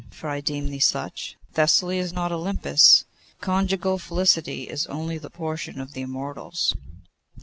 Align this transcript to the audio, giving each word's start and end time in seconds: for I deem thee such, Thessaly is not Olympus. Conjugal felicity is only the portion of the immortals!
for 0.09 0.29
I 0.31 0.41
deem 0.41 0.69
thee 0.71 0.79
such, 0.79 1.37
Thessaly 1.53 1.99
is 1.99 2.11
not 2.11 2.31
Olympus. 2.31 3.05
Conjugal 3.39 3.99
felicity 3.99 4.63
is 4.67 4.87
only 4.87 5.19
the 5.19 5.29
portion 5.29 5.79
of 5.79 5.93
the 5.93 6.01
immortals! 6.01 6.73